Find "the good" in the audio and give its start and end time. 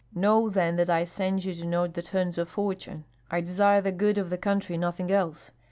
3.81-4.17